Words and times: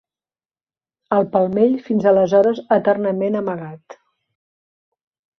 ...el 1.17 1.25
palmell 1.35 1.75
fins 1.89 2.07
aleshores 2.11 2.61
eternament 2.77 3.37
amagat. 3.43 3.99